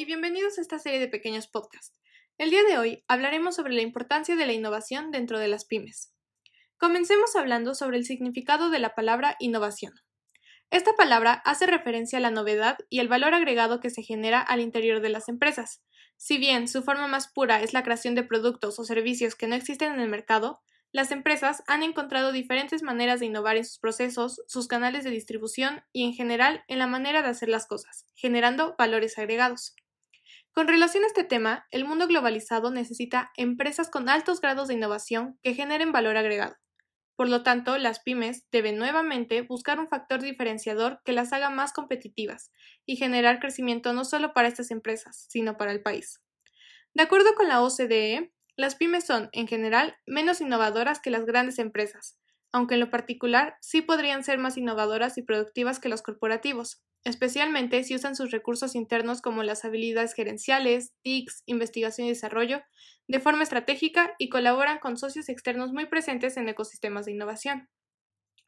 [0.00, 1.94] y bienvenidos a esta serie de pequeños podcasts.
[2.38, 6.14] El día de hoy hablaremos sobre la importancia de la innovación dentro de las pymes.
[6.78, 9.92] Comencemos hablando sobre el significado de la palabra innovación.
[10.70, 14.60] Esta palabra hace referencia a la novedad y el valor agregado que se genera al
[14.60, 15.82] interior de las empresas.
[16.16, 19.54] Si bien su forma más pura es la creación de productos o servicios que no
[19.54, 24.40] existen en el mercado, las empresas han encontrado diferentes maneras de innovar en sus procesos,
[24.48, 28.76] sus canales de distribución y en general en la manera de hacer las cosas, generando
[28.78, 29.74] valores agregados.
[30.52, 35.38] Con relación a este tema, el mundo globalizado necesita empresas con altos grados de innovación
[35.42, 36.56] que generen valor agregado.
[37.16, 41.72] Por lo tanto, las pymes deben nuevamente buscar un factor diferenciador que las haga más
[41.72, 42.50] competitivas
[42.86, 46.20] y generar crecimiento no solo para estas empresas, sino para el país.
[46.94, 51.58] De acuerdo con la OCDE, las pymes son, en general, menos innovadoras que las grandes
[51.58, 52.19] empresas,
[52.52, 57.82] aunque en lo particular sí podrían ser más innovadoras y productivas que los corporativos, especialmente
[57.84, 62.62] si usan sus recursos internos como las habilidades gerenciales, TICs, investigación y desarrollo,
[63.08, 67.68] de forma estratégica y colaboran con socios externos muy presentes en ecosistemas de innovación.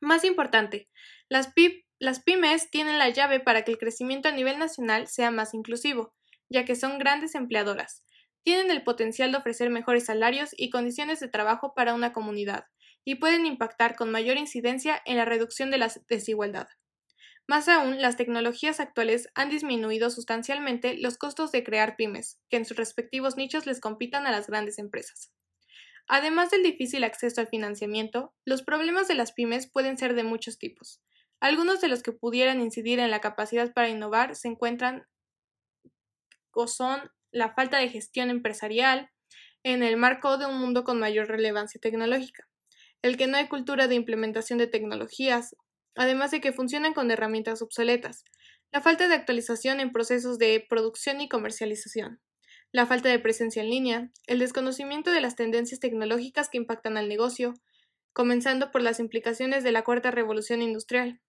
[0.01, 0.89] Más importante,
[1.29, 1.53] las,
[1.99, 6.15] las pymes tienen la llave para que el crecimiento a nivel nacional sea más inclusivo,
[6.49, 8.05] ya que son grandes empleadoras,
[8.43, 12.65] tienen el potencial de ofrecer mejores salarios y condiciones de trabajo para una comunidad,
[13.05, 16.69] y pueden impactar con mayor incidencia en la reducción de la desigualdad.
[17.49, 22.65] Más aún, las tecnologías actuales han disminuido sustancialmente los costos de crear pymes, que en
[22.65, 25.33] sus respectivos nichos les compitan a las grandes empresas.
[26.07, 30.59] Además del difícil acceso al financiamiento, los problemas de las pymes pueden ser de muchos
[30.59, 31.03] tipos.
[31.41, 35.07] Algunos de los que pudieran incidir en la capacidad para innovar se encuentran
[36.53, 39.11] o son la falta de gestión empresarial
[39.65, 42.49] en el marco de un mundo con mayor relevancia tecnológica,
[43.03, 45.57] el que no hay cultura de implementación de tecnologías,
[45.95, 48.25] además de que funcionan con herramientas obsoletas,
[48.73, 52.21] la falta de actualización en procesos de producción y comercialización,
[52.73, 57.09] la falta de presencia en línea, el desconocimiento de las tendencias tecnológicas que impactan al
[57.09, 57.55] negocio,
[58.15, 61.21] comenzando por las implicaciones de la cuarta revolución industrial,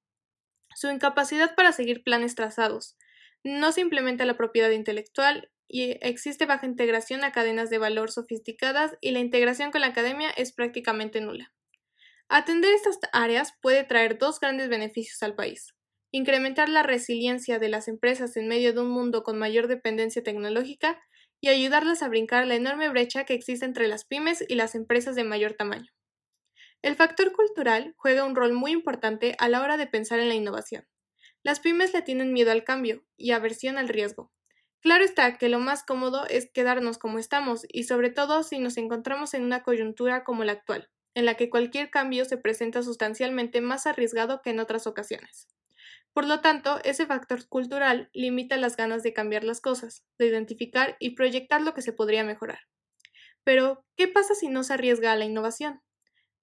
[0.76, 2.98] su incapacidad para seguir planes trazados,
[3.44, 8.96] no se implementa la propiedad intelectual y existe baja integración a cadenas de valor sofisticadas
[9.02, 11.52] y la integración con la academia es prácticamente nula.
[12.36, 15.76] Atender estas áreas puede traer dos grandes beneficios al país.
[16.12, 21.00] Incrementar la resiliencia de las empresas en medio de un mundo con mayor dependencia tecnológica
[21.42, 25.14] y ayudarlas a brincar la enorme brecha que existe entre las pymes y las empresas
[25.14, 25.92] de mayor tamaño.
[26.82, 30.34] El factor cultural juega un rol muy importante a la hora de pensar en la
[30.34, 30.88] innovación.
[31.44, 34.32] Las pymes le tienen miedo al cambio y aversión al riesgo,
[34.84, 38.76] Claro está que lo más cómodo es quedarnos como estamos y sobre todo si nos
[38.76, 43.62] encontramos en una coyuntura como la actual, en la que cualquier cambio se presenta sustancialmente
[43.62, 45.48] más arriesgado que en otras ocasiones.
[46.14, 50.96] Por lo tanto, ese factor cultural limita las ganas de cambiar las cosas, de identificar
[51.00, 52.60] y proyectar lo que se podría mejorar.
[53.44, 55.82] Pero, ¿qué pasa si no se arriesga a la innovación?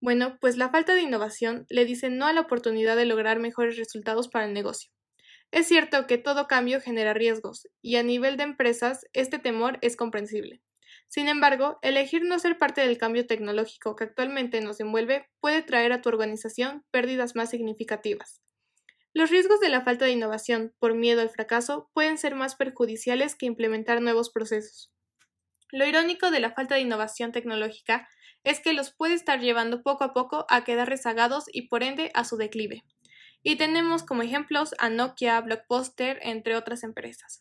[0.00, 3.76] Bueno, pues la falta de innovación le dice no a la oportunidad de lograr mejores
[3.76, 4.90] resultados para el negocio.
[5.52, 9.96] Es cierto que todo cambio genera riesgos, y a nivel de empresas este temor es
[9.96, 10.62] comprensible.
[11.10, 15.92] Sin embargo, elegir no ser parte del cambio tecnológico que actualmente nos envuelve puede traer
[15.92, 18.40] a tu organización pérdidas más significativas.
[19.12, 23.34] Los riesgos de la falta de innovación por miedo al fracaso pueden ser más perjudiciales
[23.34, 24.90] que implementar nuevos procesos.
[25.70, 28.08] Lo irónico de la falta de innovación tecnológica
[28.44, 32.10] es que los puede estar llevando poco a poco a quedar rezagados y por ende
[32.14, 32.84] a su declive
[33.42, 37.40] y tenemos como ejemplos a Nokia, Blockbuster, entre otras empresas.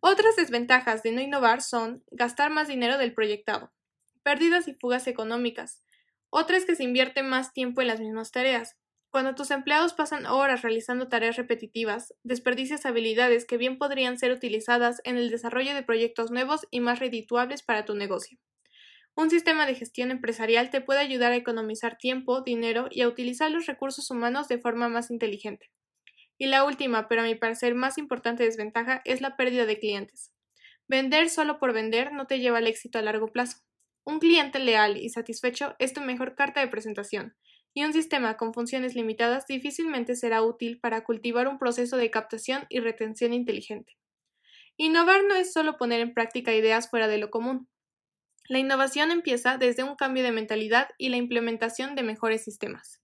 [0.00, 3.72] Otras desventajas de no innovar son gastar más dinero del proyectado,
[4.22, 5.82] pérdidas y fugas económicas.
[6.30, 8.76] Otra es que se invierte más tiempo en las mismas tareas.
[9.10, 15.00] Cuando tus empleados pasan horas realizando tareas repetitivas, desperdicias habilidades que bien podrían ser utilizadas
[15.04, 18.38] en el desarrollo de proyectos nuevos y más redituables para tu negocio.
[19.14, 23.50] Un sistema de gestión empresarial te puede ayudar a economizar tiempo, dinero y a utilizar
[23.50, 25.70] los recursos humanos de forma más inteligente.
[26.38, 30.32] Y la última, pero a mi parecer más importante desventaja, es la pérdida de clientes.
[30.88, 33.58] Vender solo por vender no te lleva al éxito a largo plazo.
[34.04, 37.36] Un cliente leal y satisfecho es tu mejor carta de presentación,
[37.74, 42.66] y un sistema con funciones limitadas difícilmente será útil para cultivar un proceso de captación
[42.68, 43.96] y retención inteligente.
[44.76, 47.68] Innovar no es solo poner en práctica ideas fuera de lo común,
[48.48, 53.00] la innovación empieza desde un cambio de mentalidad y la implementación de mejores sistemas.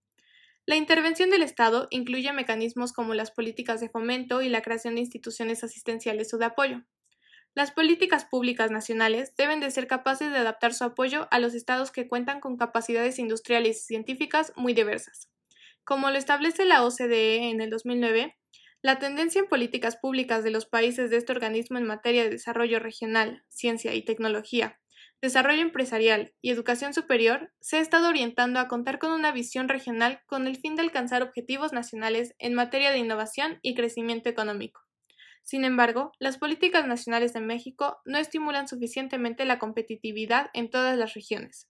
[0.67, 5.01] La intervención del Estado incluye mecanismos como las políticas de fomento y la creación de
[5.03, 6.83] instituciones asistenciales o de apoyo.
[7.55, 11.93] Las políticas públicas nacionales deben de ser capaces de adaptar su apoyo a los estados
[11.93, 15.31] que cuentan con capacidades industriales y científicas muy diversas.
[15.85, 18.37] Como lo establece la OCDE en el 2009,
[18.83, 22.81] La tendencia en políticas públicas de los países de este organismo en materia de desarrollo
[22.81, 24.82] regional, ciencia y tecnología,
[25.23, 30.21] desarrollo empresarial y educación superior se ha estado orientando a contar con una visión regional
[30.27, 34.81] con el fin de alcanzar objetivos nacionales en materia de innovación y crecimiento económico.
[35.45, 41.15] Sin embargo, las políticas nacionales de México no estimulan suficientemente la competitividad en todas las
[41.15, 41.69] regiones.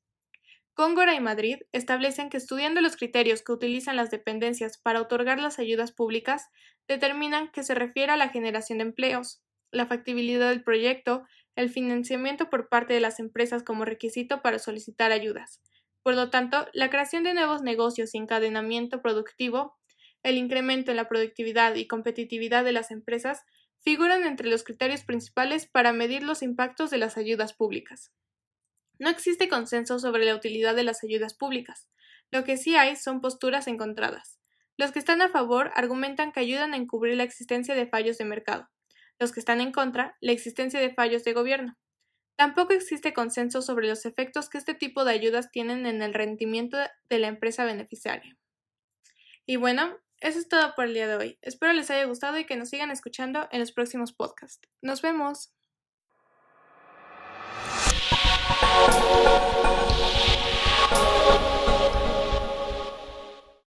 [0.75, 5.59] Cóngora y Madrid establecen que estudiando los criterios que utilizan las dependencias para otorgar las
[5.59, 6.49] ayudas públicas,
[6.89, 11.25] determinan que se refiere a la generación de empleos, la factibilidad del proyecto,
[11.57, 15.61] el financiamiento por parte de las empresas como requisito para solicitar ayudas.
[16.03, 19.77] Por lo tanto, la creación de nuevos negocios y encadenamiento productivo,
[20.23, 23.43] el incremento en la productividad y competitividad de las empresas
[23.79, 28.13] figuran entre los criterios principales para medir los impactos de las ayudas públicas.
[28.99, 31.89] No existe consenso sobre la utilidad de las ayudas públicas.
[32.31, 34.39] Lo que sí hay son posturas encontradas.
[34.77, 38.25] Los que están a favor argumentan que ayudan a encubrir la existencia de fallos de
[38.25, 38.69] mercado
[39.23, 41.79] los que están en contra, la existencia de fallos de gobierno.
[42.37, 46.77] Tampoco existe consenso sobre los efectos que este tipo de ayudas tienen en el rendimiento
[47.09, 48.37] de la empresa beneficiaria.
[49.47, 51.39] Y bueno, eso es todo por el día de hoy.
[51.41, 54.69] Espero les haya gustado y que nos sigan escuchando en los próximos podcasts.
[54.81, 55.53] Nos vemos.